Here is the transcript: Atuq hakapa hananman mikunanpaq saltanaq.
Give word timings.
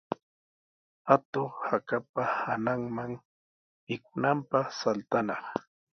Atuq 1.13 1.51
hakapa 1.67 2.21
hananman 2.39 3.11
mikunanpaq 3.85 4.65
saltanaq. 4.79 5.43